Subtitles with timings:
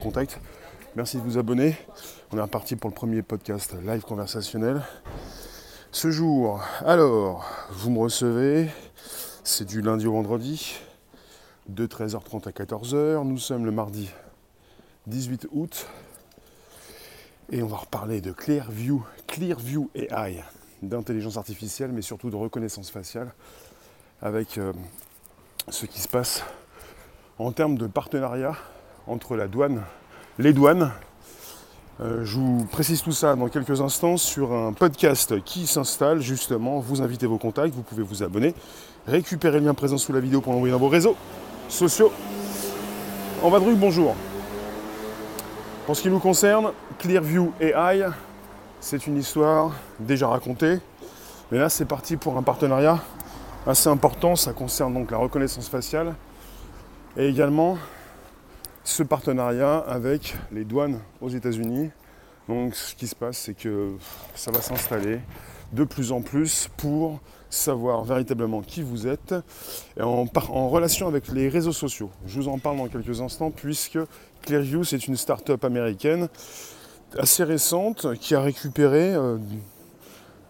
[0.00, 0.40] contact.
[0.96, 1.76] Merci de vous abonner.
[2.32, 4.82] On est reparti pour le premier podcast live conversationnel.
[5.92, 8.68] Ce jour, alors, vous me recevez,
[9.44, 10.76] c'est du lundi au vendredi,
[11.68, 13.24] de 13h30 à 14h.
[13.24, 14.10] Nous sommes le mardi
[15.06, 15.86] 18 août.
[17.52, 20.42] Et on va reparler de Clearview, Clearview AI,
[20.82, 23.32] d'intelligence artificielle, mais surtout de reconnaissance faciale,
[24.22, 24.72] avec euh,
[25.68, 26.42] ce qui se passe
[27.38, 28.56] en termes de partenariat
[29.10, 29.82] entre la douane,
[30.38, 30.92] les douanes.
[32.00, 36.78] Euh, je vous précise tout ça dans quelques instants sur un podcast qui s'installe justement.
[36.78, 38.54] Vous invitez vos contacts, vous pouvez vous abonner,
[39.06, 41.16] récupérer le lien présent sous la vidéo pour l'envoyer dans vos réseaux
[41.68, 42.12] sociaux.
[43.42, 44.14] En vadrouille, bonjour.
[45.88, 48.06] En ce qui nous concerne, Clearview AI,
[48.80, 50.78] c'est une histoire déjà racontée.
[51.50, 53.02] Mais là, c'est parti pour un partenariat
[53.66, 54.36] assez important.
[54.36, 56.14] Ça concerne donc la reconnaissance faciale
[57.16, 57.76] et également
[58.90, 61.90] ce partenariat avec les douanes aux États-Unis.
[62.48, 63.92] Donc, ce qui se passe, c'est que
[64.34, 65.20] ça va s'installer
[65.72, 69.34] de plus en plus pour savoir véritablement qui vous êtes
[70.00, 72.10] en, en, relation avec les réseaux sociaux.
[72.26, 73.98] Je vous en parle dans quelques instants puisque
[74.42, 76.28] Clearview c'est une start-up américaine
[77.16, 79.38] assez récente qui a récupéré euh,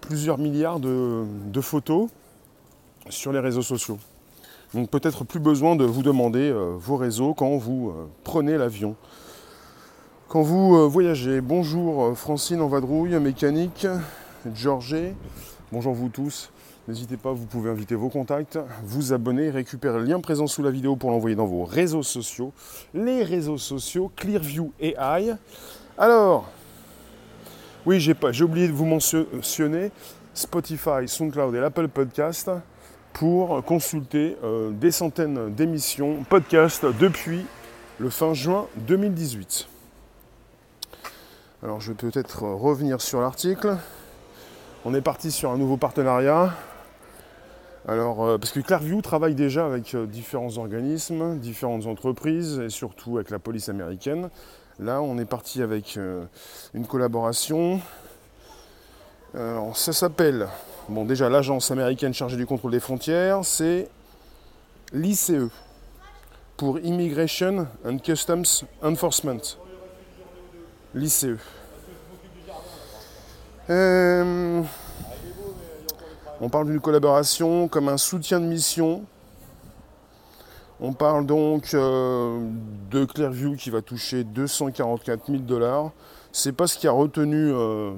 [0.00, 1.26] plusieurs milliards de,
[1.60, 2.08] photos
[3.10, 3.98] sur les réseaux sociaux.
[4.74, 8.96] Donc peut-être plus besoin de vous demander euh, vos réseaux quand vous euh, prenez l'avion.
[10.28, 13.88] Quand vous voyagez, bonjour Francine en vadrouille, mécanique,
[14.54, 15.12] Georges,
[15.72, 16.52] bonjour vous tous.
[16.86, 20.70] N'hésitez pas, vous pouvez inviter vos contacts, vous abonner, récupérer le lien présent sous la
[20.70, 22.52] vidéo pour l'envoyer dans vos réseaux sociaux.
[22.94, 25.34] Les réseaux sociaux, Clearview AI.
[25.98, 26.48] Alors,
[27.86, 29.90] oui, j'ai oublié de vous mentionner
[30.32, 32.50] Spotify, SoundCloud et l'Apple Podcast
[33.12, 37.44] pour consulter euh, des centaines d'émissions podcast depuis
[37.98, 39.68] le fin juin 2018.
[41.62, 43.76] Alors je vais peut-être revenir sur l'article.
[44.84, 46.54] On est parti sur un nouveau partenariat.
[47.88, 53.16] Alors, euh, parce que Clearview travaille déjà avec euh, différents organismes, différentes entreprises et surtout
[53.16, 54.30] avec la police américaine.
[54.78, 55.98] Là, on est parti avec
[56.72, 57.80] une collaboration.
[59.34, 60.48] Alors, ça s'appelle,
[60.88, 63.88] bon, déjà l'agence américaine chargée du contrôle des frontières, c'est
[64.92, 65.32] l'ICE
[66.56, 69.56] pour Immigration and Customs Enforcement.
[70.94, 71.26] L'ICE.
[73.70, 74.62] Euh,
[76.40, 79.04] on parle d'une collaboration comme un soutien de mission.
[80.80, 82.40] On parle donc euh,
[82.90, 85.92] de Clearview qui va toucher 244 000 dollars.
[86.32, 87.92] C'est pas ce qui a retenu euh,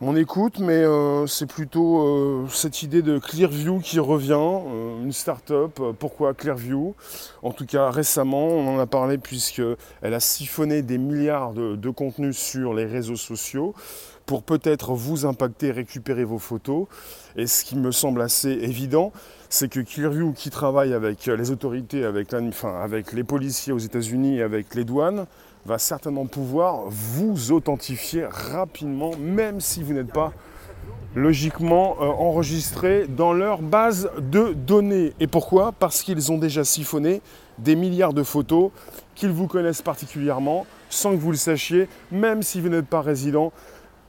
[0.00, 0.84] mon écoute, mais
[1.26, 4.60] c'est plutôt cette idée de Clearview qui revient,
[5.02, 5.80] une start-up.
[5.98, 6.94] Pourquoi Clearview?
[7.42, 12.36] En tout cas, récemment, on en a parlé puisqu'elle a siphonné des milliards de, contenus
[12.36, 13.74] sur les réseaux sociaux
[14.26, 16.86] pour peut-être vous impacter, récupérer vos photos.
[17.36, 19.12] Et ce qui me semble assez évident,
[19.48, 24.42] c'est que Clearview, qui travaille avec les autorités, avec, enfin, avec les policiers aux États-Unis
[24.42, 25.26] avec les douanes,
[25.66, 30.32] va certainement pouvoir vous authentifier rapidement, même si vous n'êtes pas
[31.16, 35.12] logiquement euh, enregistré dans leur base de données.
[35.18, 35.72] Et pourquoi?
[35.72, 37.20] Parce qu'ils ont déjà siphonné
[37.58, 38.70] des milliards de photos
[39.16, 43.52] qu'ils vous connaissent particulièrement, sans que vous le sachiez, même si vous n'êtes pas résident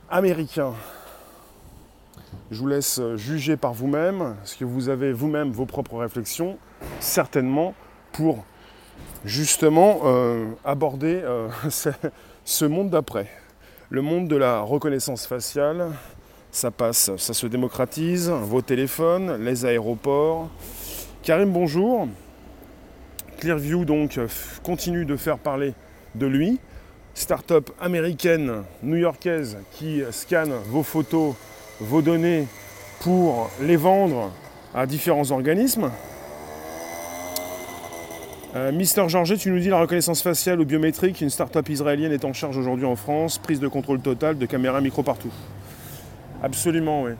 [0.09, 0.73] américain.
[2.51, 6.57] Je vous laisse juger par vous-même, parce que vous avez vous-même vos propres réflexions,
[7.00, 7.73] certainement,
[8.12, 8.46] pour
[9.25, 11.50] justement euh, aborder euh,
[12.46, 13.28] ce monde d'après.
[13.90, 15.91] Le monde de la reconnaissance faciale,
[16.52, 20.50] ça passe, ça se démocratise, vos téléphones, les aéroports.
[21.24, 22.08] Karim, bonjour.
[23.40, 24.19] Clearview donc
[24.63, 25.74] continue de faire parler
[26.16, 26.59] de lui
[27.18, 31.34] start-up américaine, new-yorkaise, qui scanne vos photos,
[31.79, 32.47] vos données
[33.00, 34.31] pour les vendre
[34.75, 35.90] à différents organismes.
[38.57, 42.26] Euh, Mister Georget, tu nous dis la reconnaissance faciale ou biométrique, une start-up israélienne est
[42.26, 45.31] en charge aujourd'hui en France, prise de contrôle totale de caméras micro partout.
[46.41, 47.11] Absolument, oui.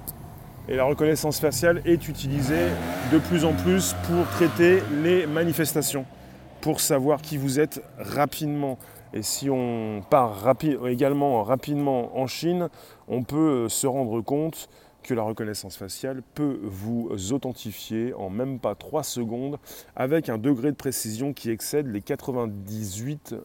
[0.67, 2.65] Et la reconnaissance faciale est utilisée
[3.13, 6.06] de plus en plus pour traiter les manifestations,
[6.59, 8.79] pour savoir qui vous êtes rapidement.
[9.13, 10.56] Et si on part
[10.88, 12.69] également rapidement en Chine,
[13.07, 14.69] on peut se rendre compte
[15.07, 19.57] que la reconnaissance faciale peut vous authentifier en même pas 3 secondes
[19.95, 23.36] avec un degré de précision qui excède les 98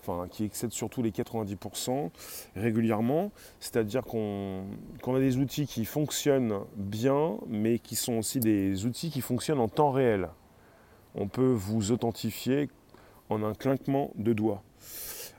[0.00, 2.10] enfin qui excède surtout les 90%
[2.56, 3.30] régulièrement.
[3.60, 4.64] C'est-à-dire qu'on
[5.06, 9.68] a des outils qui fonctionnent bien, mais qui sont aussi des outils qui fonctionnent en
[9.68, 10.30] temps réel.
[11.14, 12.70] On peut vous authentifier
[13.28, 14.62] en un clinquement de doigts.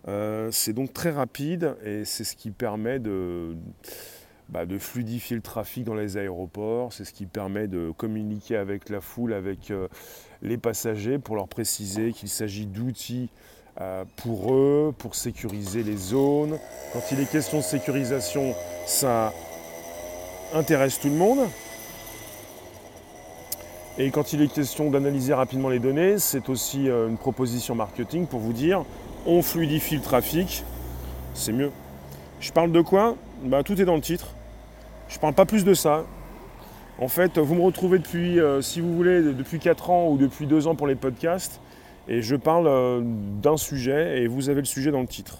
[0.07, 3.57] Euh, c'est donc très rapide et c'est ce qui permet de,
[4.49, 8.89] bah, de, fluidifier le trafic dans les aéroports, c'est ce qui permet de communiquer avec
[8.89, 9.87] la foule, avec euh,
[10.41, 13.29] les passagers pour leur préciser qu'il s'agit d'outils
[13.79, 16.57] euh, pour eux, pour sécuriser les zones.
[16.93, 18.55] Quand il est question de sécurisation,
[18.85, 19.33] ça
[20.53, 21.39] intéresse tout le monde.
[23.97, 28.39] Et quand il est question d'analyser rapidement les données, c'est aussi une proposition marketing pour
[28.39, 28.85] vous dire
[29.25, 30.63] on fluidifie le trafic,
[31.33, 31.71] c'est mieux.
[32.39, 33.15] Je parle de quoi?
[33.43, 34.33] Bah, Tout est dans le titre.
[35.09, 36.05] Je ne parle pas plus de ça.
[36.99, 40.45] En fait, vous me retrouvez depuis, euh, si vous voulez, depuis 4 ans ou depuis
[40.45, 41.61] 2 ans pour les podcasts,
[42.07, 45.39] et je parle euh, d'un sujet, et vous avez le sujet dans le titre.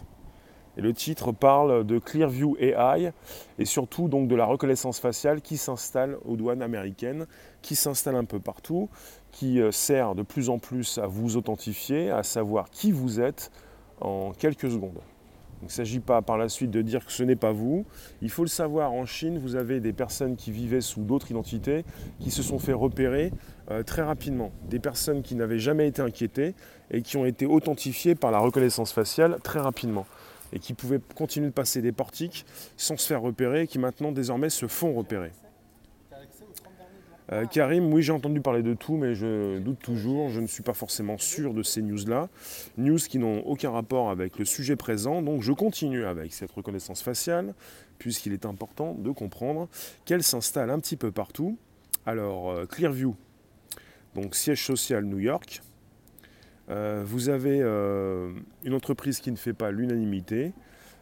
[0.76, 3.12] Et le titre parle de Clearview AI,
[3.60, 7.28] et surtout donc de la reconnaissance faciale qui s'installe aux douanes américaines,
[7.62, 8.90] qui s'installe un peu partout,
[9.32, 13.52] qui euh, sert de plus en plus à vous authentifier, à savoir qui vous êtes,
[14.02, 15.02] en quelques secondes.
[15.62, 17.86] Il ne s'agit pas par la suite de dire que ce n'est pas vous.
[18.22, 21.84] Il faut le savoir, en Chine, vous avez des personnes qui vivaient sous d'autres identités,
[22.20, 23.32] qui se sont fait repérer
[23.72, 24.52] euh, très rapidement.
[24.70, 26.56] Des personnes qui n'avaient jamais été inquiétées
[26.92, 30.06] et qui ont été authentifiées par la reconnaissance faciale très rapidement.
[30.54, 32.46] Et qui pouvaient continuer de passer des portiques
[32.78, 35.32] sans se faire repérer et qui maintenant désormais se font repérer.
[37.32, 40.30] Euh, Karim, oui, j'ai entendu parler de tout, mais je doute toujours.
[40.30, 42.28] Je ne suis pas forcément sûr de ces news-là.
[42.78, 45.22] News qui n'ont aucun rapport avec le sujet présent.
[45.22, 47.54] Donc je continue avec cette reconnaissance faciale,
[48.00, 49.68] puisqu'il est important de comprendre
[50.06, 51.58] qu'elle s'installe un petit peu partout.
[52.06, 53.16] Alors, euh, Clearview,
[54.16, 55.62] donc siège social New York.
[56.72, 57.60] Euh, vous avez
[58.64, 60.52] une entreprise qui ne fait pas l'unanimité.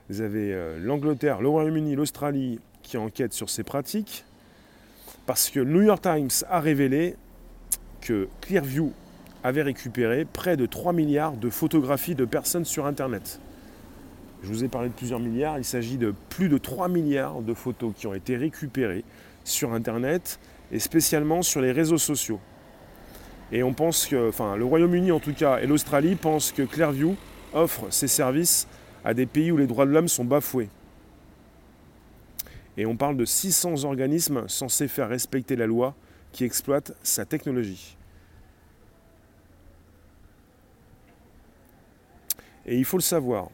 [0.09, 4.23] Vous avez l'Angleterre, le Royaume-Uni, l'Australie qui enquêtent sur ces pratiques.
[5.27, 7.17] Parce que le New York Times a révélé
[7.99, 8.93] que Clearview
[9.43, 13.41] avait récupéré près de 3 milliards de photographies de personnes sur Internet.
[14.41, 17.53] Je vous ai parlé de plusieurs milliards, il s'agit de plus de 3 milliards de
[17.53, 19.03] photos qui ont été récupérées
[19.43, 20.39] sur Internet
[20.71, 22.39] et spécialement sur les réseaux sociaux.
[23.51, 27.17] Et on pense que, enfin, le Royaume-Uni en tout cas et l'Australie pensent que Clearview
[27.53, 28.65] offre ses services
[29.03, 30.69] à des pays où les droits de l'homme sont bafoués.
[32.77, 35.95] Et on parle de 600 organismes censés faire respecter la loi
[36.31, 37.97] qui exploitent sa technologie.
[42.67, 43.49] Et il faut le savoir.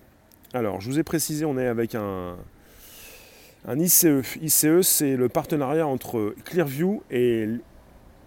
[0.54, 2.36] Alors, je vous ai précisé, on est avec un,
[3.66, 4.06] un ICE.
[4.42, 7.48] ICE, c'est le partenariat entre Clearview et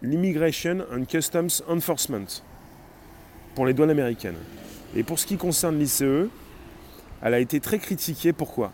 [0.03, 2.43] l'Immigration and Customs Enforcement
[3.55, 4.39] pour les douanes américaines.
[4.95, 6.31] Et pour ce qui concerne l'ICE,
[7.23, 8.33] elle a été très critiquée.
[8.33, 8.73] Pourquoi?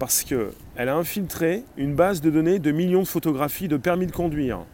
[0.00, 4.12] Parce qu'elle a infiltré une base de données de millions de photographies de permis de
[4.12, 4.64] conduire.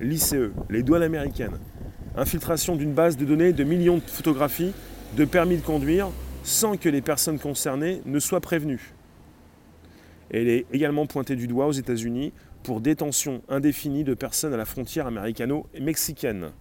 [0.00, 0.36] L'ICE,
[0.70, 1.58] les douanes américaines.
[2.16, 4.72] Infiltration d'une base de données de millions de photographies
[5.16, 6.08] de permis de conduire
[6.44, 8.94] sans que les personnes concernées ne soient prévenues.
[10.30, 14.64] Elle est également pointée du doigt aux États-Unis pour détention indéfinie de personnes à la
[14.64, 16.52] frontière américano-mexicaine.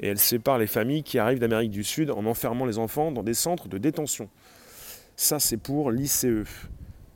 [0.00, 3.22] Et elle sépare les familles qui arrivent d'Amérique du Sud en enfermant les enfants dans
[3.22, 4.28] des centres de détention.
[5.14, 6.26] Ça, c'est pour l'ICE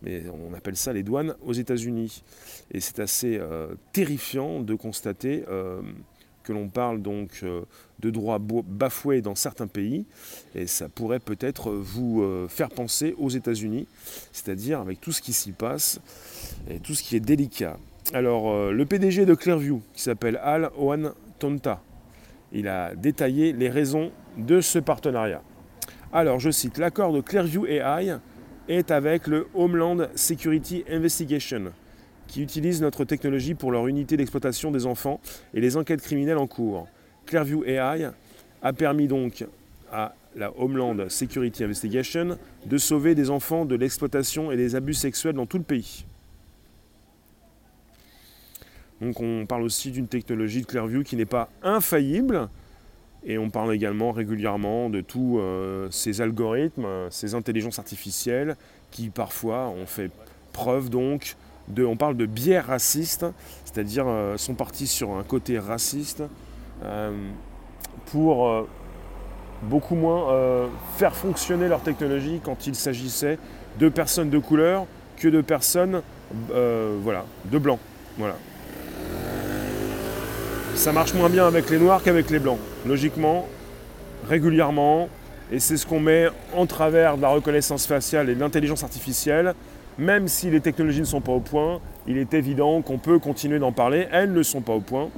[0.03, 2.23] mais on appelle ça les douanes aux États-Unis.
[2.73, 5.81] Et c'est assez euh, terrifiant de constater euh,
[6.43, 7.63] que l'on parle donc euh,
[7.99, 10.07] de droits bafoués dans certains pays,
[10.55, 13.89] et ça pourrait peut-être vous faire penser aux États-Unis,
[14.33, 16.01] c'est-à-dire avec tout ce qui s'y passe
[16.71, 17.77] et tout ce qui est délicat.
[18.15, 21.83] Alors, le PDG de Clearview, qui s'appelle Al Oan Tonta,
[22.53, 25.43] il a détaillé les raisons de ce partenariat.
[26.13, 28.19] Alors, je cite, l'accord de Clearview AI
[28.69, 31.73] est avec le Homeland Security Investigation,
[32.27, 35.21] qui utilise notre technologie pour leur unité d'exploitation des enfants
[35.55, 36.87] et les enquêtes criminelles en cours.
[37.27, 38.11] Clearview AI
[38.63, 39.45] a permis donc
[39.91, 45.35] à la Homeland Security Investigation de sauver des enfants de l'exploitation et des abus sexuels
[45.35, 46.05] dans tout le pays.
[49.01, 52.49] Donc on parle aussi d'une technologie de Clearview qui n'est pas infaillible,
[53.25, 58.57] et on parle également régulièrement de tous euh, ces algorithmes, ces intelligences artificielles
[58.91, 60.11] qui parfois ont fait
[60.53, 61.37] preuve donc
[61.69, 61.85] de.
[61.85, 63.27] On parle de biais racistes,
[63.65, 66.23] c'est-à-dire euh, sont partis sur un côté raciste
[66.85, 67.11] euh,
[68.07, 68.67] pour
[69.63, 73.39] beaucoup moins faire fonctionner leur technologie quand il s'agissait
[73.79, 76.01] de personnes de couleur que de personnes
[76.49, 77.81] voilà, de blancs.
[78.17, 78.37] Voilà
[80.79, 82.59] ça marche moins bien avec les noirs qu'avec les blancs.
[82.87, 83.49] Logiquement,
[84.29, 85.09] régulièrement,
[85.51, 89.55] et c'est ce qu'on met en travers de la reconnaissance faciale et de l'intelligence artificielle.
[89.99, 93.59] Même si les technologies ne sont pas au point, il est évident qu'on peut continuer
[93.59, 94.07] d'en parler.
[94.13, 95.11] Elles ne sont pas au point.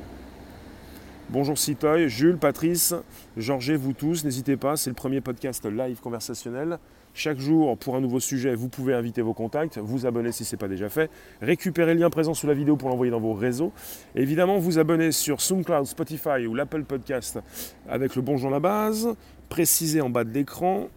[1.28, 2.94] Bonjour Citoy, Jules, Patrice,
[3.36, 6.78] Georges, vous tous, n'hésitez pas, c'est le premier podcast live conversationnel.
[7.12, 10.54] Chaque jour, pour un nouveau sujet, vous pouvez inviter vos contacts, vous abonner si ce
[10.54, 11.10] n'est pas déjà fait,
[11.42, 13.72] récupérer le lien présent sous la vidéo pour l'envoyer dans vos réseaux.
[14.14, 17.40] évidemment, vous abonner sur SoundCloud, Spotify ou l'Apple Podcast
[17.88, 19.14] avec le Bonjour la base,
[19.48, 20.88] préciser en bas de l'écran.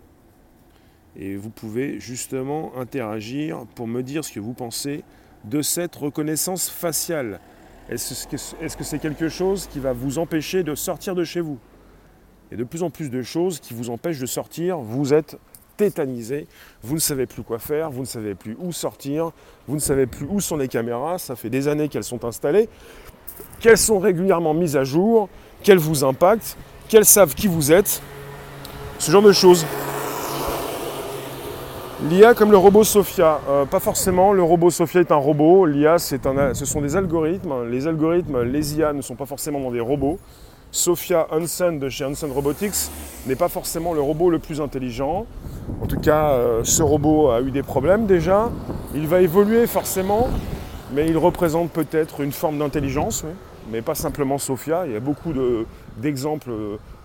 [1.15, 5.03] Et vous pouvez justement interagir pour me dire ce que vous pensez
[5.45, 7.39] de cette reconnaissance faciale.
[7.89, 11.59] Est-ce que c'est quelque chose qui va vous empêcher de sortir de chez vous?
[12.49, 14.77] Il y a de plus en plus de choses qui vous empêchent de sortir.
[14.77, 15.37] Vous êtes
[16.83, 19.31] vous ne savez plus quoi faire, vous ne savez plus où sortir,
[19.67, 22.69] vous ne savez plus où sont les caméras, ça fait des années qu'elles sont installées,
[23.59, 25.29] qu'elles sont régulièrement mises à jour,
[25.63, 28.01] qu'elles vous impactent, qu'elles savent qui vous êtes,
[28.99, 29.65] ce genre de choses.
[32.09, 35.97] L'IA comme le robot Sophia, euh, pas forcément, le robot Sophia est un robot, l'IA
[35.99, 40.19] ce sont des algorithmes, les algorithmes, les IA ne sont pas forcément des robots.
[40.73, 42.89] Sophia Hansen de chez Hansen Robotics
[43.27, 45.27] n'est pas forcément le robot le plus intelligent.
[45.83, 48.49] En tout cas, euh, ce robot a eu des problèmes déjà.
[48.95, 50.29] Il va évoluer forcément,
[50.91, 53.23] mais il représente peut-être une forme d'intelligence,
[53.71, 54.87] mais pas simplement Sophia.
[54.87, 55.31] Il y a beaucoup
[55.97, 56.49] d'exemples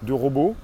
[0.02, 0.56] de, robots,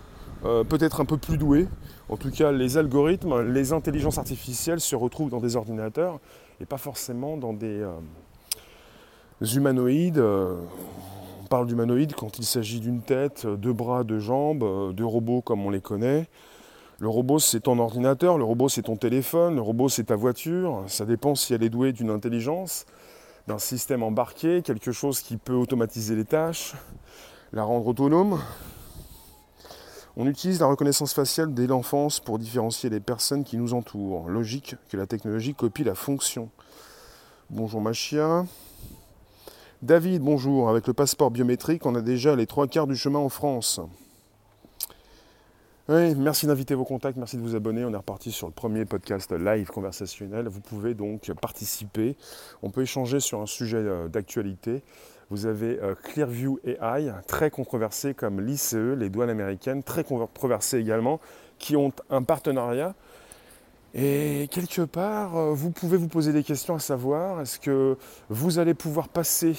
[0.47, 1.69] euh, peut-être un peu plus doués,
[2.09, 6.21] en tout cas, les algorithmes, les intelligences artificielles se retrouvent dans des ordinateurs
[6.59, 7.93] et pas forcément dans des euh,
[9.55, 10.23] humanoïdes.
[11.55, 15.65] Parle d'humanoïdes quand il s'agit d'une tête, deux bras, deux jambes, euh, de robots comme
[15.65, 16.27] on les connaît.
[16.99, 20.83] Le robot, c'est ton ordinateur, le robot, c'est ton téléphone, le robot, c'est ta voiture.
[20.89, 22.87] Ça dépend si elle est douée d'une intelligence,
[23.47, 26.75] d'un système embarqué, quelque chose qui peut automatiser les tâches,
[27.53, 28.41] la rendre autonome.
[30.17, 34.29] On utilise la reconnaissance faciale dès l'enfance pour différencier les personnes qui nous entourent.
[34.29, 36.51] Logique que la technologie copie la fonction.
[37.49, 38.45] Bonjour Machia.
[39.83, 40.71] David, bonjour.
[40.71, 43.81] Avec le passeport biométrique, on a déjà les trois quarts du chemin en France.
[45.89, 47.85] Merci d'inviter vos contacts, merci de vous abonner.
[47.85, 50.49] On est reparti sur le premier podcast live conversationnel.
[50.49, 52.17] Vous pouvez donc participer.
[52.63, 54.83] On peut échanger sur un sujet euh, d'actualité.
[55.29, 61.21] Vous avez euh, Clearview AI, très controversé comme l'ICE, les douanes américaines, très controversé également,
[61.59, 62.95] qui ont un partenariat.
[63.97, 67.97] Et quelque part, euh, vous pouvez vous poser des questions à savoir, est-ce que
[68.29, 69.57] vous allez pouvoir passer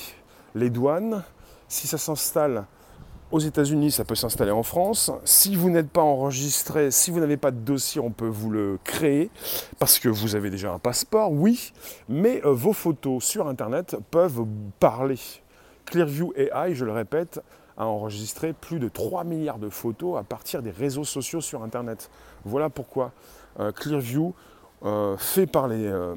[0.55, 1.23] les douanes
[1.69, 2.65] Si ça s'installe
[3.31, 5.09] aux États-Unis, ça peut s'installer en France.
[5.23, 8.77] Si vous n'êtes pas enregistré, si vous n'avez pas de dossier, on peut vous le
[8.83, 9.31] créer
[9.79, 11.71] parce que vous avez déjà un passeport, oui,
[12.09, 14.45] mais euh, vos photos sur Internet peuvent
[14.81, 15.19] parler.
[15.85, 17.39] Clearview AI, je le répète,
[17.77, 22.09] a enregistré plus de 3 milliards de photos à partir des réseaux sociaux sur Internet.
[22.43, 23.13] Voilà pourquoi
[23.75, 24.33] Clearview
[24.83, 26.15] euh, fait parler euh,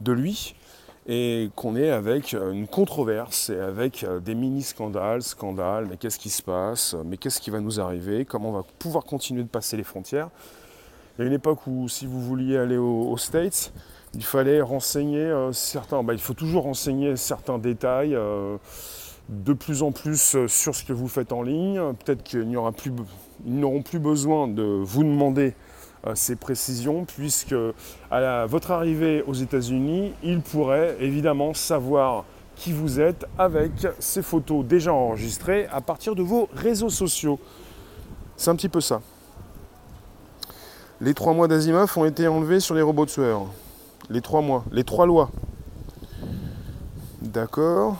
[0.00, 0.54] de lui
[1.06, 6.42] et qu'on est avec une controverse et avec des mini-scandales, scandales, mais qu'est-ce qui se
[6.42, 9.82] passe, mais qu'est-ce qui va nous arriver, comment on va pouvoir continuer de passer les
[9.82, 10.28] frontières?
[11.18, 13.72] Il y a une époque où si vous vouliez aller aux States,
[14.14, 18.56] il fallait renseigner euh, certains, bah, il faut toujours renseigner certains détails euh,
[19.28, 21.80] de plus en plus euh, sur ce que vous faites en ligne.
[22.04, 22.92] Peut-être qu'ils n'auront plus,
[23.84, 25.54] plus, besoin de vous demander
[26.14, 27.54] ces précisions, puisque
[28.10, 32.24] à votre arrivée aux États-Unis, ils pourraient évidemment savoir
[32.56, 37.38] qui vous êtes avec ces photos déjà enregistrées à partir de vos réseaux sociaux.
[38.36, 39.00] C'est un petit peu ça.
[41.00, 43.46] Les trois mois d'Asimov ont été enlevés sur les robots de sueur.
[44.10, 45.30] Les trois mois, les trois lois.
[47.20, 47.96] D'accord.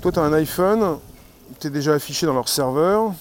[0.00, 0.98] Toi, tu as un iPhone,
[1.58, 3.12] tu es déjà affiché dans leur serveur.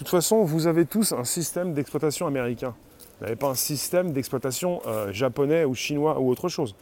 [0.00, 2.74] Toute façon, vous avez tous un système d'exploitation américain.
[3.18, 6.74] Vous n'avez pas un système d'exploitation euh, japonais ou chinois ou autre chose.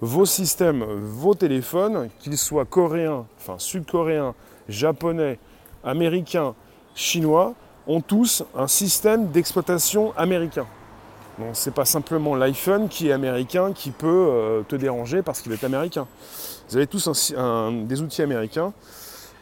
[0.00, 4.34] Vos systèmes, vos téléphones, qu'ils soient coréens, enfin sud-coréens,
[4.68, 5.38] japonais,
[5.84, 6.56] américains,
[6.96, 7.54] chinois,
[7.86, 10.66] ont tous un système d'exploitation américain.
[11.38, 15.52] Bon, c'est pas simplement l'iPhone qui est américain qui peut euh, te déranger parce qu'il
[15.52, 16.08] est américain.
[16.68, 17.32] Vous avez tous
[17.86, 18.72] des outils américains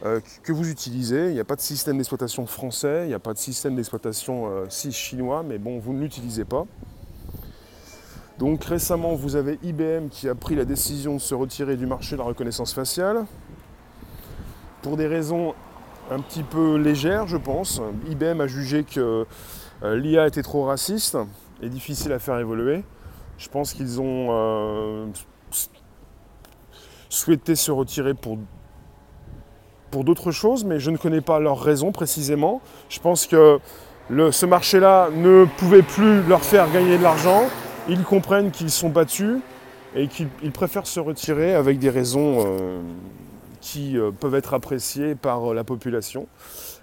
[0.05, 1.29] euh, que vous utilisez.
[1.29, 4.47] Il n'y a pas de système d'exploitation français, il n'y a pas de système d'exploitation
[4.47, 6.65] euh, si chinois, mais bon, vous ne l'utilisez pas.
[8.39, 12.15] Donc récemment, vous avez IBM qui a pris la décision de se retirer du marché
[12.15, 13.25] de la reconnaissance faciale
[14.81, 15.53] pour des raisons
[16.11, 17.81] un petit peu légères, je pense.
[18.09, 19.25] IBM a jugé que
[19.83, 21.17] l'IA était trop raciste
[21.61, 22.83] est difficile à faire évoluer.
[23.37, 25.07] Je pense qu'ils ont euh,
[27.09, 28.37] souhaité se retirer pour,
[29.93, 32.61] pour d'autres choses, mais je ne connais pas leurs raisons précisément.
[32.89, 33.59] Je pense que
[34.09, 37.43] ce marché-là ne pouvait plus leur faire gagner de l'argent.
[37.87, 39.37] Ils comprennent qu'ils sont battus
[39.95, 42.81] et qu'ils préfèrent se retirer avec des raisons euh,
[43.61, 46.25] qui peuvent être appréciés par la population.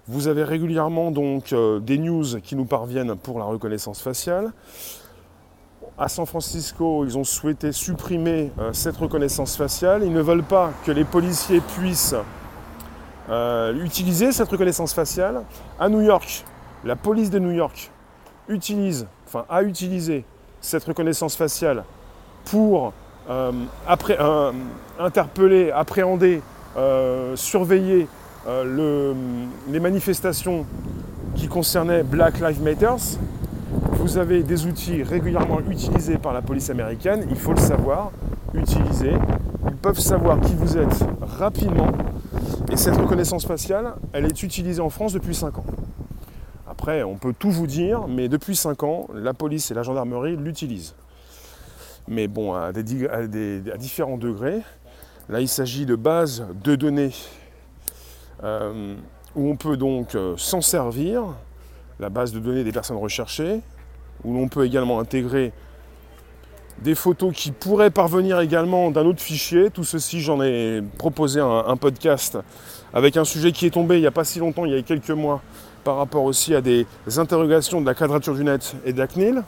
[0.07, 1.53] Vous avez régulièrement donc
[1.83, 4.53] des news qui nous parviennent pour la reconnaissance faciale.
[5.99, 10.05] À San Francisco, ils ont souhaité supprimer cette reconnaissance faciale.
[10.05, 12.15] Ils ne veulent pas que les policiers puissent
[13.31, 15.43] utiliser cette reconnaissance faciale.
[15.79, 16.45] À New York,
[16.85, 17.91] la police de New York
[18.49, 20.25] utilise, enfin a utilisé
[20.61, 21.85] cette reconnaissance faciale
[22.45, 22.93] pour
[23.29, 23.53] euh,
[24.11, 24.53] euh,
[24.99, 26.43] interpeller, appréhender,
[26.77, 28.09] euh, surveiller
[29.69, 30.65] les manifestations
[31.35, 32.95] qui concernaient Black Lives Matter.
[33.93, 38.11] Vous avez des outils régulièrement utilisés par la police américaine, il faut le savoir,
[38.55, 39.13] utiliser.
[39.69, 41.05] Ils peuvent savoir qui vous êtes
[41.39, 41.93] rapidement.
[42.71, 45.65] Et cette reconnaissance faciale, elle est utilisée en France depuis 5 ans.
[46.69, 50.37] Après, on peut tout vous dire, mais depuis 5 ans, la police et la gendarmerie
[50.37, 50.95] l'utilisent.
[52.07, 54.61] Mais bon, à, différents degrés.
[55.29, 57.13] Là, il s'agit de bases de données
[58.45, 58.95] euh,
[59.35, 61.25] où on peut donc euh, s'en servir,
[61.99, 63.63] la base de données des personnes recherchées,
[64.23, 65.53] où l'on peut également intégrer
[66.83, 69.71] des photos qui pourraient parvenir également d'un autre fichier.
[69.71, 72.39] Tout ceci, j'en ai proposé un, podcast
[72.93, 74.83] avec un sujet qui est tombé il n'y a pas si longtemps, il y a
[74.83, 75.43] quelques mois,
[75.85, 79.43] par rapport aussi à des interrogations de la quadrature du net et de la CNIL.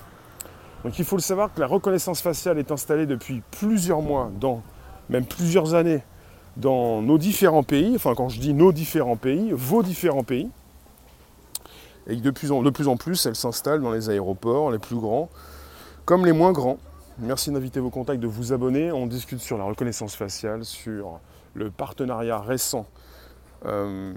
[0.85, 4.63] Donc il faut le savoir que la reconnaissance faciale est installée depuis plusieurs mois, dans,
[5.09, 6.03] même plusieurs années,
[6.57, 7.93] dans nos différents pays.
[7.95, 10.49] Enfin quand je dis nos différents pays, vos différents pays.
[12.09, 14.97] Et de plus en, de plus, en plus elle s'installe dans les aéroports, les plus
[14.97, 15.29] grands,
[16.05, 16.79] comme les moins grands.
[17.19, 18.91] Merci d'inviter vos contacts, de vous abonner.
[18.91, 21.21] On discute sur la reconnaissance faciale, sur
[21.53, 22.87] le partenariat récent
[23.67, 24.15] euh,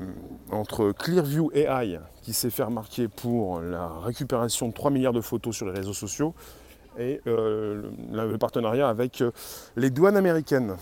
[0.50, 5.54] entre Clearview AI, qui s'est fait remarquer pour la récupération de 3 milliards de photos
[5.54, 6.34] sur les réseaux sociaux,
[6.98, 9.32] et euh, le partenariat avec euh,
[9.76, 10.78] les douanes américaines.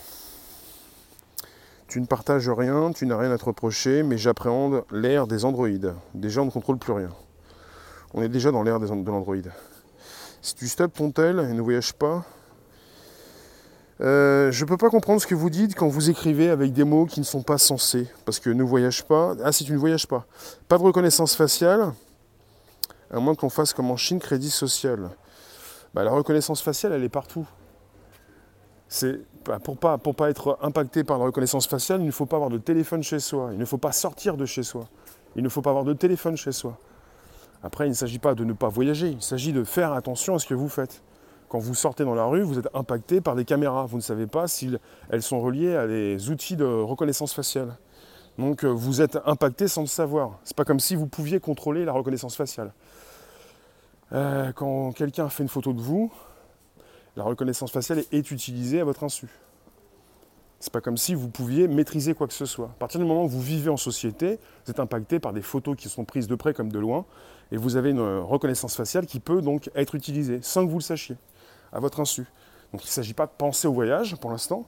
[1.88, 5.96] Tu ne partages rien, tu n'as rien à te reprocher, mais j'appréhende l'ère des androïdes.
[6.14, 7.10] Déjà, on ne contrôle plus rien.
[8.14, 9.36] On est déjà dans l'ère de l'android.
[10.44, 12.26] Si tu stoppes ton tel et ne voyages pas,
[14.02, 16.84] euh, je ne peux pas comprendre ce que vous dites quand vous écrivez avec des
[16.84, 18.10] mots qui ne sont pas censés.
[18.26, 19.36] Parce que ne voyage pas.
[19.42, 20.26] Ah, si tu ne voyages pas.
[20.68, 21.94] Pas de reconnaissance faciale,
[23.10, 25.12] à moins qu'on fasse comme en Chine, crédit social.
[25.94, 27.48] Bah, la reconnaissance faciale, elle est partout.
[28.90, 29.22] C'est
[29.64, 32.50] pour pas pour pas être impacté par la reconnaissance faciale, il ne faut pas avoir
[32.50, 33.52] de téléphone chez soi.
[33.54, 34.90] Il ne faut pas sortir de chez soi.
[35.38, 36.78] Il ne faut pas avoir de téléphone chez soi.
[37.64, 39.10] Après, il ne s'agit pas de ne pas voyager.
[39.10, 41.02] Il s'agit de faire attention à ce que vous faites.
[41.48, 43.86] Quand vous sortez dans la rue, vous êtes impacté par des caméras.
[43.86, 44.76] Vous ne savez pas si
[45.10, 47.78] elles sont reliées à des outils de reconnaissance faciale.
[48.38, 50.40] Donc euh, vous êtes impacté sans le savoir.
[50.44, 52.74] C'est pas comme si vous pouviez contrôler la reconnaissance faciale.
[54.12, 56.12] Euh, quand quelqu'un fait une photo de vous,
[57.16, 59.28] la reconnaissance faciale est utilisée à votre insu.
[60.60, 62.68] C'est pas comme si vous pouviez maîtriser quoi que ce soit.
[62.68, 65.76] À partir du moment où vous vivez en société, vous êtes impacté par des photos
[65.76, 67.06] qui sont prises de près comme de loin,
[67.52, 70.84] et vous avez une reconnaissance faciale qui peut donc être utilisée sans que vous le
[70.84, 71.18] sachiez
[71.72, 72.26] à votre insu.
[72.72, 74.66] Donc il ne s'agit pas de penser au voyage pour l'instant.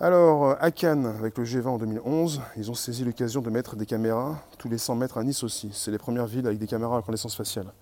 [0.00, 3.74] Alors, euh, à Cannes, avec le G20 en 2011, ils ont saisi l'occasion de mettre
[3.74, 5.70] des caméras tous les 100 mètres à Nice aussi.
[5.72, 7.72] C'est les premières villes avec des caméras à reconnaissance faciale.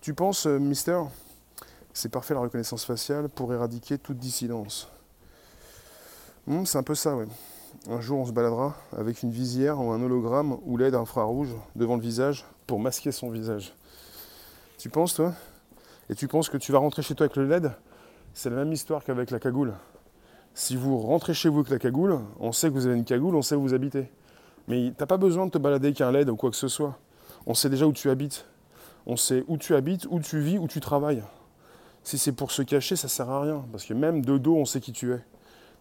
[0.00, 0.98] Tu penses, euh, Mister,
[1.92, 4.88] c'est parfait la reconnaissance faciale pour éradiquer toute dissidence?
[6.46, 7.26] Hmm, C'est un peu ça, oui.
[7.90, 11.96] Un jour, on se baladera avec une visière ou un hologramme ou l'aide infrarouge devant
[11.96, 13.74] le visage pour masquer son visage.
[14.78, 15.34] Tu penses, toi?
[16.10, 17.72] Et tu penses que tu vas rentrer chez toi avec le LED,
[18.34, 19.74] c'est la même histoire qu'avec la cagoule.
[20.54, 23.34] Si vous rentrez chez vous avec la cagoule, on sait que vous avez une cagoule,
[23.34, 24.10] on sait où vous habitez.
[24.68, 26.68] Mais tu n'as pas besoin de te balader avec un LED ou quoi que ce
[26.68, 26.98] soit.
[27.46, 28.46] On sait déjà où tu habites.
[29.06, 31.22] On sait où tu habites, où tu vis, où tu travailles.
[32.02, 33.64] Si c'est pour se cacher, ça sert à rien.
[33.72, 35.20] Parce que même de dos, on sait qui tu es.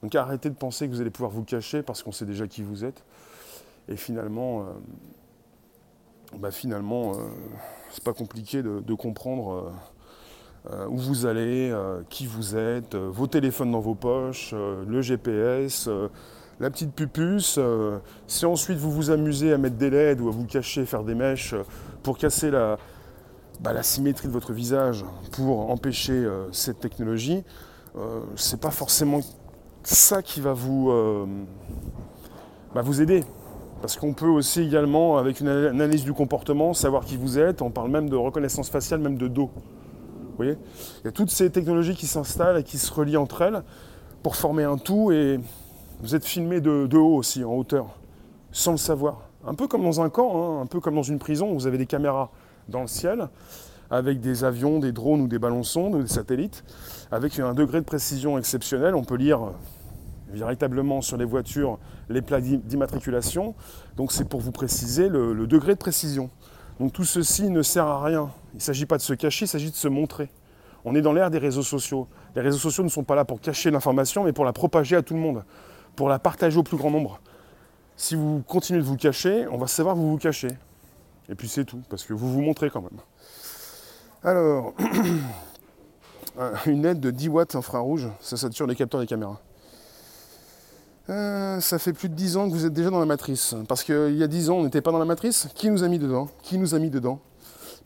[0.02, 2.62] Donc arrêtez de penser que vous allez pouvoir vous cacher parce qu'on sait déjà qui
[2.64, 3.04] vous êtes.
[3.88, 4.66] Et finalement, euh,
[6.40, 7.18] bah finalement, euh,
[7.92, 9.54] c'est pas compliqué de, comprendre.
[9.54, 9.72] Euh,
[10.72, 11.76] euh, où vous allez,
[12.10, 15.90] qui vous êtes, vos téléphones dans vos poches, le GPS,
[16.62, 17.60] la petite pupuce.
[18.28, 21.16] si ensuite vous vous amusez à mettre des LED ou à vous cacher, faire des
[21.16, 21.54] mèches
[22.02, 22.78] pour casser la,
[23.60, 27.44] bah, la symétrie de votre visage, pour empêcher cette technologie,
[28.38, 29.20] c'est pas forcément
[29.84, 30.94] ça qui va vous,
[32.74, 33.26] bah, vous aider.
[33.84, 37.62] Parce qu'on peut aussi également, avec une analyse du comportement, savoir qui vous êtes.
[37.62, 39.52] On parle même de reconnaissance faciale, même de dos.
[39.54, 40.56] Vous voyez?
[41.02, 43.62] Il y a toutes ces technologies qui s'installent et qui se relient entre elles
[44.22, 45.38] pour former un tout et
[46.00, 47.88] vous êtes filmé de, haut aussi, en hauteur,
[48.54, 49.24] sans le savoir.
[49.46, 51.68] Un peu comme dans un camp, hein, un peu comme dans une prison, où vous
[51.68, 52.32] avez des caméras
[52.70, 53.28] dans le ciel,
[53.92, 56.64] avec des avions, des drones ou des ballons sondes des satellites,
[57.12, 58.96] avec un degré de précision exceptionnel.
[58.96, 59.52] On peut lire
[60.34, 63.56] véritablement sur les voitures les plaques d'immatriculation.
[63.98, 66.30] Donc c'est pour vous préciser le, degré de précision.
[66.80, 68.32] Donc tout ceci ne sert à rien.
[68.54, 70.30] Il ne s'agit pas de se cacher, il s'agit de se montrer.
[70.86, 72.08] On est dans l'ère des réseaux sociaux.
[72.36, 75.02] Les réseaux sociaux ne sont pas là pour cacher l'information, mais pour la propager à
[75.02, 75.44] tout le monde,
[75.96, 77.20] pour la partager au plus grand nombre.
[77.96, 80.50] Si vous continuez de vous cacher, on va savoir que vous vous cachez.
[81.30, 83.00] Et puis c'est tout, parce que vous vous montrez quand même.
[84.24, 84.74] Alors,
[86.66, 89.40] une aide de 10 watts infrarouge, ça sature les capteurs des caméras.
[91.10, 93.56] Euh, ça fait plus de 10 ans que vous êtes déjà dans la matrice.
[93.68, 95.48] Parce qu'il y a 10 ans, on n'était pas dans la matrice.
[95.54, 96.30] Qui nous a mis dedans?
[96.42, 97.20] Qui nous a mis dedans?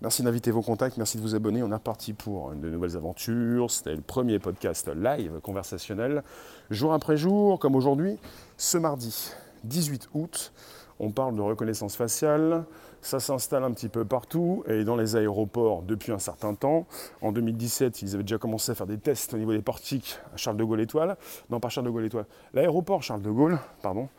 [0.01, 1.63] Merci d'inviter vos contacts, merci de vous abonner.
[1.63, 3.71] On est reparti pour de nouvelles aventures.
[3.71, 6.21] C'était le premier podcast live conversationnel,
[6.69, 8.19] jour après jour, comme aujourd'hui,
[8.58, 9.32] ce mardi
[9.63, 10.53] 18 août.
[10.99, 12.65] On parle de reconnaissance faciale,
[13.02, 16.86] ça s'installe un petit peu partout et dans les aéroports depuis un certain temps.
[17.22, 20.38] En 2017, ils avaient déjà commencé à faire des tests au niveau des portiques à
[20.38, 21.18] Charles de Gaulle Étoile.
[21.50, 22.26] Non, pas Charles de Gaulle Étoile.
[22.54, 24.10] L'aéroport Charles de Gaulle, pardon.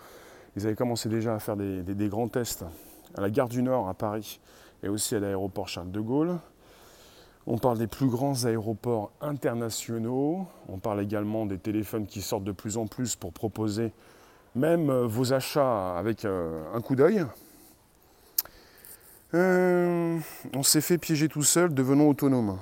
[0.57, 2.65] Ils avaient commencé déjà à faire des, des grands tests
[3.17, 4.41] à la gare du Nord à Paris
[4.83, 6.39] et aussi à l'aéroport Charles de Gaulle.
[7.47, 10.47] On parle des plus grands aéroports internationaux.
[10.69, 13.93] On parle également des téléphones qui sortent de plus en plus pour proposer
[14.55, 17.25] même euh, vos achats avec euh, un coup d'œil.
[19.35, 20.19] Euh,
[20.55, 22.59] on s'est fait piéger tout seul, devenons autonomes.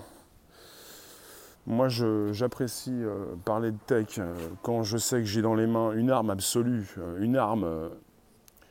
[1.67, 1.89] Moi,
[2.33, 3.03] j'apprécie
[3.45, 4.21] parler de tech
[4.63, 7.91] quand je sais que j'ai dans les mains une arme absolue, une arme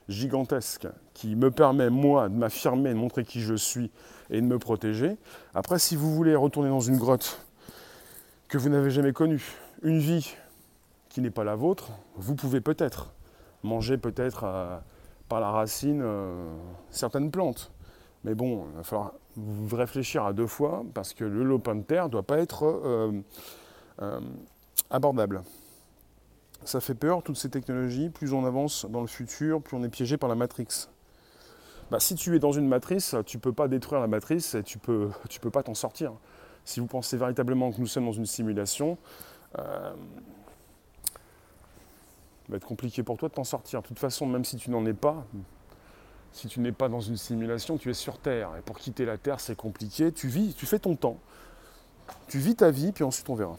[0.07, 3.91] gigantesque qui me permet, moi, de m'affirmer, de montrer qui je suis
[4.29, 5.17] et de me protéger.
[5.53, 7.41] Après, si vous voulez retourner dans une grotte
[8.47, 9.43] que vous n'avez jamais connue,
[9.81, 10.35] une vie
[11.09, 13.13] qui n'est pas la vôtre, vous pouvez peut-être
[13.63, 14.77] manger peut-être euh,
[15.27, 16.45] par la racine euh,
[16.91, 17.71] certaines plantes.
[18.25, 19.13] Mais bon, il va falloir
[19.71, 23.21] réfléchir à deux fois parce que le lopin de terre ne doit pas être euh,
[24.89, 25.43] abordable.
[26.63, 28.09] Ça fait peur, toutes ces technologies.
[28.09, 30.87] Plus on avance dans le futur, plus on est piégé par la matrix.
[31.91, 34.63] Bah, si tu es dans une matrice, tu ne peux pas détruire la matrice et
[34.63, 36.11] tu ne peux, tu peux pas t'en sortir.
[36.63, 38.97] Si vous pensez véritablement que nous sommes dans une simulation,
[39.53, 39.93] va
[42.55, 43.83] être compliqué pour toi de t'en sortir.
[43.83, 45.27] De toute façon, même si tu n'en es pas,
[46.35, 48.49] si tu n'es pas dans une simulation, tu es sur Terre.
[48.59, 50.11] Et pour quitter la Terre, c'est compliqué.
[50.11, 51.17] Tu vis, tu fais ton temps.
[52.27, 53.55] Tu vis ta vie, puis ensuite on verra.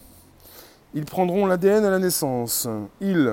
[0.92, 2.68] Ils prendront l'ADN à la naissance.
[3.00, 3.32] Ils,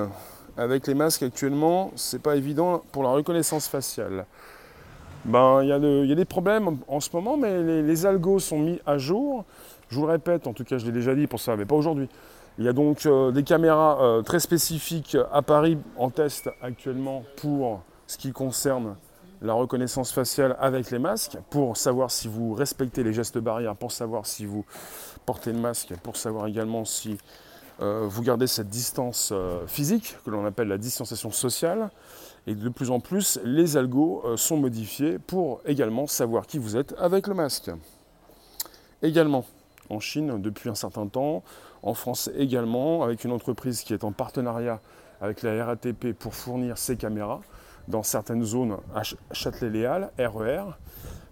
[0.56, 4.24] avec les masques actuellement, c'est pas évident pour la reconnaissance faciale.
[5.26, 5.72] Ben, il y,
[6.12, 9.44] a des problèmes en ce moment, mais les, algos sont mis à jour.
[9.90, 11.76] Je vous le répète, en tout cas, je l'ai déjà dit pour ça, mais pas
[11.76, 12.08] aujourd'hui.
[12.58, 17.24] Il y a donc euh, des caméras euh, très spécifiques à Paris en test actuellement
[17.36, 18.96] pour ce qui concerne
[19.44, 23.92] la reconnaissance faciale avec les masques, pour savoir si vous respectez les gestes barrières, pour
[23.92, 24.64] savoir si vous
[25.26, 27.18] portez le masque, pour savoir également si
[27.80, 29.32] euh, vous gardez cette distance
[29.66, 31.90] physique que l'on appelle la distanciation sociale.
[32.46, 36.94] Et de plus en plus, les algos sont modifiés pour également savoir qui vous êtes
[36.98, 37.70] avec le masque.
[39.02, 39.44] Également,
[39.90, 41.42] en Chine, depuis un certain temps,
[41.82, 44.80] en France également, avec une entreprise qui est en partenariat
[45.20, 47.40] avec la RATP pour fournir ces caméras
[47.88, 50.72] dans certaines zones à Châtelet-Léal, RER, e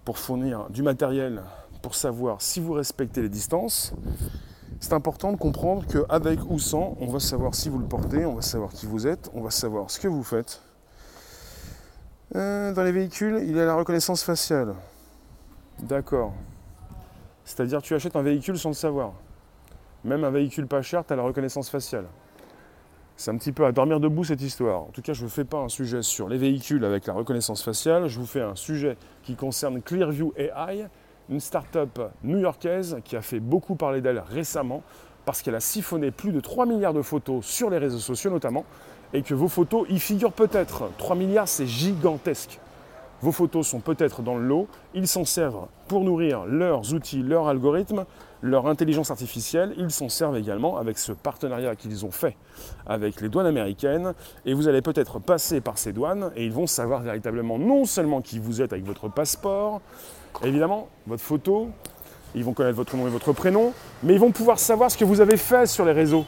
[0.04, 1.42] pour fournir du matériel
[1.82, 3.92] pour savoir si vous respectez les distances.
[4.80, 8.34] C'est important de comprendre qu'avec ou sans, on va savoir si vous le portez, on
[8.34, 10.62] va savoir qui vous êtes, on va savoir ce que vous faites.
[12.34, 14.74] Euh, dans les véhicules, il y a la reconnaissance faciale.
[15.80, 16.32] D'accord.
[17.44, 19.12] C'est-à-dire tu achètes un véhicule sans le savoir.
[20.04, 22.06] Même un véhicule pas cher, tu as la reconnaissance faciale.
[23.22, 24.80] C'est un petit peu à dormir debout cette histoire.
[24.80, 27.62] En tout cas, je ne fais pas un sujet sur les véhicules avec la reconnaissance
[27.62, 28.08] faciale.
[28.08, 30.88] Je vous fais un sujet qui concerne Clearview AI,
[31.30, 34.82] une start-up new-yorkaise qui a fait beaucoup parler d'elle récemment
[35.24, 38.64] parce qu'elle a siphonné plus de 3 milliards de photos sur les réseaux sociaux notamment
[39.12, 40.90] et que vos photos y figurent peut-être.
[40.98, 42.58] 3 milliards, c'est gigantesque.
[43.22, 44.66] Vos photos sont peut-être dans le lot.
[44.94, 48.04] Ils s'en servent pour nourrir leurs outils, leurs algorithmes,
[48.42, 49.74] leur intelligence artificielle.
[49.78, 52.36] Ils s'en servent également avec ce partenariat qu'ils ont fait
[52.84, 54.14] avec les douanes américaines.
[54.44, 58.22] Et vous allez peut-être passer par ces douanes et ils vont savoir véritablement non seulement
[58.22, 59.80] qui vous êtes avec votre passeport,
[60.42, 61.68] évidemment, votre photo,
[62.34, 65.04] ils vont connaître votre nom et votre prénom, mais ils vont pouvoir savoir ce que
[65.04, 66.24] vous avez fait sur les réseaux.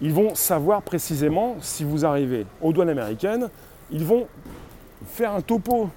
[0.00, 3.48] Ils vont savoir précisément si vous arrivez aux douanes américaines,
[3.90, 4.26] ils vont
[5.06, 5.90] faire un topo,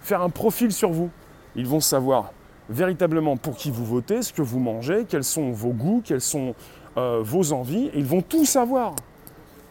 [0.00, 1.10] faire un profil sur vous.
[1.56, 2.32] Ils vont savoir
[2.68, 6.54] véritablement pour qui vous votez, ce que vous mangez, quels sont vos goûts, quelles sont
[6.96, 7.90] euh, vos envies.
[7.94, 8.94] ils vont tout savoir.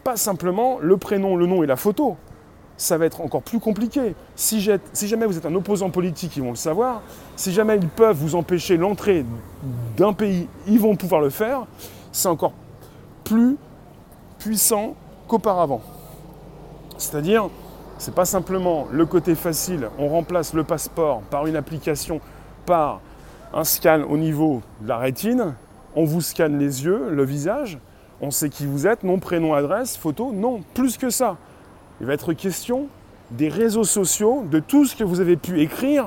[0.04, 2.16] Pas simplement le prénom, le nom et la photo.
[2.76, 4.16] Ça va être encore plus compliqué.
[4.34, 7.02] Si, si jamais vous êtes un opposant politique, ils vont le savoir.
[7.36, 9.24] Si jamais ils peuvent vous empêcher l'entrée
[9.96, 11.66] d'un pays, ils vont pouvoir le faire.
[12.10, 12.54] C'est encore
[13.22, 13.56] plus
[14.40, 14.96] puissant
[15.28, 15.82] qu'auparavant.
[16.98, 17.48] C'est-à-dire,
[18.02, 22.20] c'est pas simplement le côté facile, on remplace le passeport par une application,
[22.66, 23.00] par
[23.54, 25.54] un scan au niveau de la rétine,
[25.94, 27.78] on vous scanne les yeux, le visage,
[28.20, 31.36] on sait qui vous êtes, nom, prénom, adresse, photo, non, plus que ça.
[32.00, 32.88] Il va être question
[33.30, 36.06] des réseaux sociaux, de tout ce que vous avez pu écrire,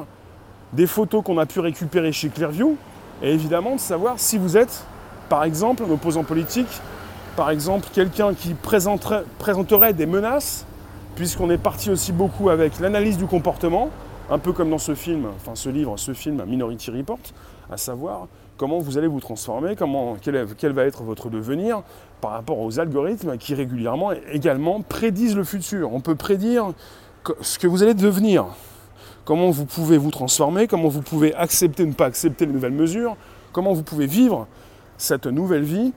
[0.73, 2.75] des photos qu'on a pu récupérer chez Clearview,
[3.23, 4.83] et évidemment de savoir si vous êtes,
[5.29, 6.81] par exemple, un opposant politique,
[7.37, 10.65] par exemple quelqu'un qui présenterait des menaces,
[11.15, 13.89] puisqu'on est parti aussi beaucoup avec l'analyse du comportement,
[14.29, 17.19] un peu comme dans ce film, enfin ce livre, ce film Minority Report,
[17.69, 21.83] à savoir comment vous allez vous transformer, comment, quel, quel, va être votre devenir
[22.21, 25.93] par rapport aux algorithmes qui régulièrement également prédisent le futur.
[25.93, 26.73] On peut prédire
[27.41, 28.45] ce que vous allez devenir,
[29.25, 32.71] comment vous pouvez vous transformer, comment vous pouvez accepter ou ne pas accepter les nouvelles
[32.71, 33.15] mesures,
[33.51, 34.47] comment vous pouvez vivre
[34.97, 35.93] cette nouvelle vie.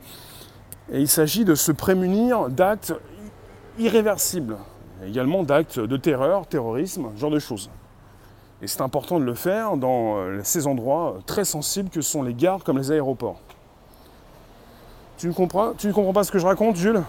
[0.91, 2.95] Et il s'agit de se prémunir d'actes
[3.79, 4.57] irréversibles,
[5.07, 7.71] également d'actes de terreur, terrorisme, ce genre de choses.
[8.61, 12.35] Et c'est important de le faire dans euh, ces endroits très sensibles que sont les
[12.35, 13.41] gares comme les aéroports.
[15.17, 17.03] Tu ne comprends, tu ne comprends pas ce que je raconte, Jules?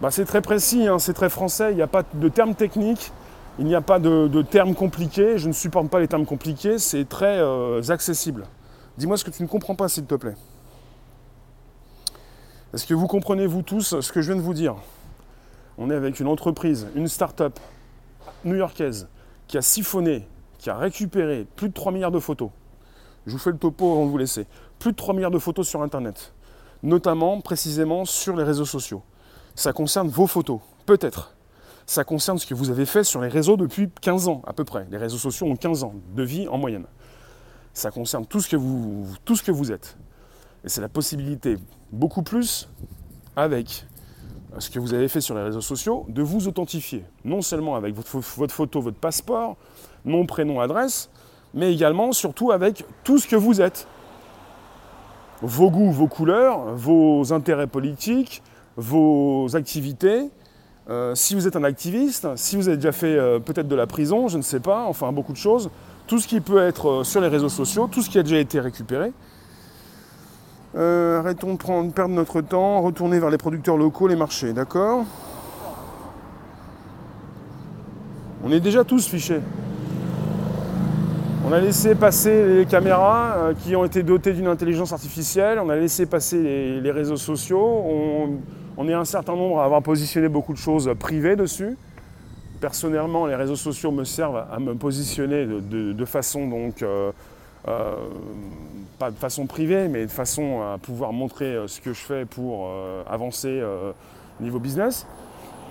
[0.00, 3.12] Bah, C'est très précis, hein, c'est très français, il n'y a pas de termes techniques,
[3.58, 7.08] il n'y a pas de, termes compliqués, je ne supporte pas les termes compliqués, c'est
[7.08, 8.46] très euh, accessible.
[8.98, 10.36] Dis-moi ce que tu ne comprends pas, s'il te plaît.
[12.74, 14.76] Est-ce que vous comprenez, vous tous, ce que je viens de vous dire?
[15.78, 17.58] On est avec une entreprise, une start-up
[18.44, 19.08] new-yorkaise,
[19.46, 20.26] qui a siphonné
[20.58, 22.50] qui a récupéré plus de 3 milliards de photos.
[23.26, 24.46] Je vous fais le topo avant de vous laisser.
[24.78, 26.32] Plus de 3 milliards de photos sur Internet,
[26.82, 29.02] notamment précisément sur les réseaux sociaux.
[29.54, 31.34] Ça concerne vos photos, peut-être.
[31.86, 34.64] Ça concerne ce que vous avez fait sur les réseaux depuis 15 ans à peu
[34.64, 34.86] près.
[34.90, 36.86] Les réseaux sociaux ont 15 ans de vie en moyenne.
[37.72, 39.96] Ça concerne tout ce que vous, tout ce que vous êtes.
[40.64, 41.58] Et c'est la possibilité,
[41.92, 42.68] beaucoup plus,
[43.36, 43.86] avec
[44.58, 47.04] ce que vous avez fait sur les réseaux sociaux, de vous authentifier.
[47.24, 49.56] Non seulement avec votre, photo, votre passeport,
[50.04, 51.10] nom, prénom, adresse,
[51.54, 53.86] mais également, surtout avec tout ce que vous êtes.
[55.42, 58.42] Vos goûts, vos couleurs, vos intérêts politiques,
[58.76, 60.30] vos activités.
[60.88, 63.86] Euh, si vous êtes un activiste, si vous avez déjà fait euh, peut-être de la
[63.86, 65.68] prison, je ne sais pas, enfin beaucoup de choses,
[66.06, 68.38] tout ce qui peut être euh, sur les réseaux sociaux, tout ce qui a déjà
[68.38, 69.12] été récupéré.
[70.76, 75.04] Arrêtons de perdre notre temps, retourner vers les producteurs locaux, les marchés, d'accord?
[78.44, 79.40] On est déjà tous fichés.
[81.48, 85.68] On a laissé passer les caméras euh, qui ont été dotées d'une intelligence artificielle, on
[85.68, 87.84] a laissé passer les, réseaux sociaux,
[88.76, 91.76] on, est un certain nombre à avoir positionné beaucoup de choses privées dessus.
[92.60, 97.12] Personnellement, les réseaux sociaux me servent à me positionner de, façon donc euh, euh,
[98.98, 102.70] pas de façon privée, mais de façon à pouvoir montrer ce que je fais pour
[103.08, 103.62] avancer
[104.40, 105.06] niveau business.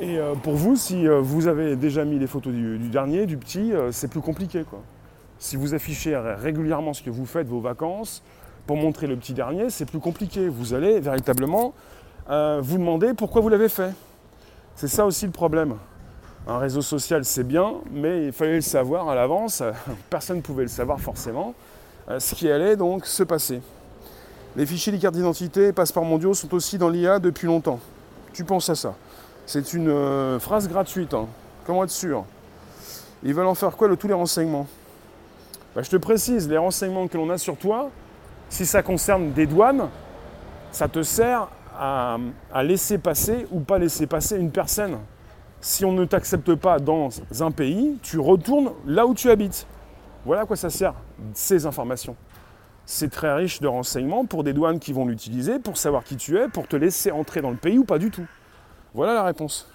[0.02, 4.10] Et pour vous, si vous avez déjà mis les photos du, dernier, du petit, c'est
[4.10, 4.82] plus compliqué quoi.
[5.40, 8.24] Si vous affichez régulièrement ce que vous faites, vos vacances,
[8.66, 10.50] pour montrer le petit dernier, c'est plus compliqué.
[10.50, 11.74] Vous allez véritablement
[12.30, 13.92] euh, vous demander pourquoi vous l'avez fait.
[14.76, 15.76] C'est ça aussi le problème.
[16.48, 19.64] Un réseau social, c'est bien, mais il fallait le savoir à l'avance.
[20.10, 21.54] Personne ne pouvait le savoir forcément.
[22.10, 23.62] Euh, ce qui allait donc se passer.
[24.56, 27.80] Les fichiers des cartes d'identité et passeports mondiaux sont aussi dans l'IA depuis longtemps.
[28.32, 28.96] Tu penses à ça
[29.46, 31.14] C'est une euh, phrase gratuite.
[31.14, 31.28] Hein.
[31.66, 32.26] Comment être sûr?
[33.24, 34.68] Ils veulent en faire quoi de tous les renseignements?
[35.76, 37.90] Bah, je te précise, les renseignements que l'on a sur toi,
[38.50, 39.90] si ça concerne des douanes,
[40.72, 42.18] ça te sert à,
[42.64, 45.00] laisser passer ou pas laisser passer une personne.
[45.60, 49.66] Si on ne t'accepte pas dans un pays, tu retournes là où tu habites.
[50.26, 50.96] Voilà à quoi ça sert,
[51.34, 52.16] ces informations.
[52.88, 56.38] C'est très riche de renseignements pour des douanes qui vont l'utiliser, pour savoir qui tu
[56.38, 58.26] es, pour te laisser entrer dans le pays ou pas du tout.
[58.94, 59.70] Voilà la réponse.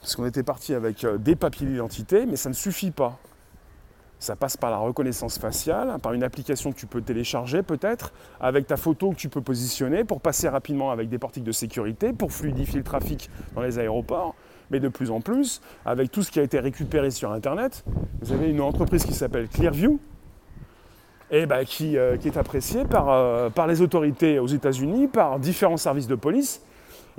[0.00, 3.18] Parce qu'on était parti avec euh, des papiers d'identité, mais ça ne suffit pas.
[4.18, 8.66] Ça passe par la reconnaissance faciale, par une application que tu peux télécharger peut-être, avec
[8.66, 12.32] ta photo que tu peux positionner pour passer rapidement avec des portiques de sécurité, pour
[12.32, 14.34] fluidifier le trafic dans les aéroports.
[14.70, 17.84] Mais de plus en plus, avec tout ce qui a été récupéré sur Internet,
[18.20, 19.98] vous avez une entreprise qui s'appelle Clearview,
[21.30, 25.76] et qui, euh, qui, est appréciée par, euh, par les autorités aux États-Unis, par différents
[25.76, 26.60] services de police.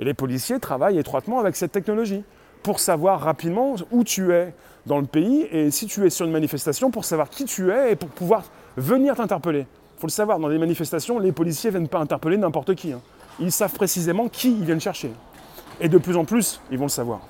[0.00, 2.22] Et les policiers travaillent étroitement avec cette technologie
[2.62, 4.54] pour savoir rapidement où tu es
[4.86, 7.92] dans le pays et si tu es sur une manifestation pour savoir qui tu es
[7.92, 8.44] et pour pouvoir
[8.76, 9.66] venir t'interpeller.
[9.96, 12.92] Il faut le savoir, dans les manifestations, les policiers ne viennent pas interpeller n'importe qui.
[12.92, 13.00] Hein.
[13.40, 15.10] Ils savent précisément qui ils viennent chercher.
[15.80, 17.20] Et de plus en plus, ils vont le savoir.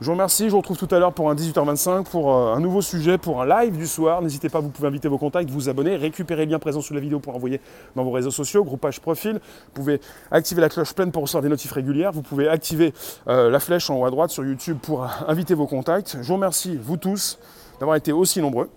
[0.00, 2.60] Je vous remercie, je vous retrouve tout à l'heure pour un 18h25, pour euh, un
[2.60, 4.22] nouveau sujet, pour un live du soir.
[4.22, 7.00] N'hésitez pas, vous pouvez inviter vos contacts, vous abonner, récupérer le lien présent sous la
[7.00, 7.60] vidéo pour envoyer
[7.96, 9.34] dans vos réseaux sociaux, groupage profil.
[9.34, 12.12] Vous pouvez activer la cloche pleine pour recevoir des notifs régulières.
[12.12, 12.94] Vous pouvez activer
[13.28, 16.16] euh, la flèche en haut à droite sur YouTube pour inviter vos contacts.
[16.22, 17.38] Je vous remercie, vous tous,
[17.78, 18.70] d'avoir été aussi nombreux.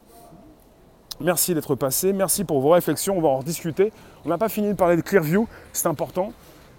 [1.21, 3.93] Merci d'être passé, merci pour vos réflexions, on va en rediscuter.
[4.25, 6.33] On n'a pas fini de parler de Clearview, c'est important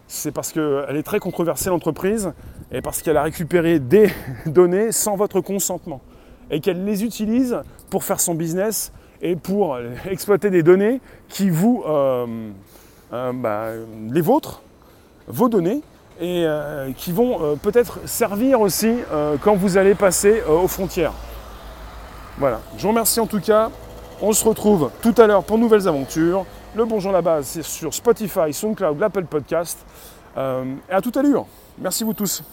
[0.07, 2.33] c'est parce qu'elle est très controversée l'entreprise
[2.75, 4.11] et parce qu'elle a récupéré des
[4.47, 6.01] données sans votre consentement
[6.51, 7.57] et qu'elle les utilise
[7.89, 9.79] pour faire son business et pour
[10.11, 12.51] exploiter des données qui vous, euh,
[13.13, 13.69] euh, bah,
[14.11, 14.63] les vôtres,
[15.29, 15.81] vos données,
[16.21, 18.99] et euh, qui vont peut-être servir aussi
[19.41, 21.13] quand vous allez passer aux frontières.
[22.39, 23.71] Voilà, je vous remercie en tout cas.
[24.23, 26.47] On se retrouve tout à l'heure pour nouvelles aventures.
[26.77, 29.79] Le Bonjour la base, c'est sur Spotify, SoundCloud, l'Apple Podcast.
[30.37, 31.47] et à toute allure.
[31.79, 32.45] Merci vous tous.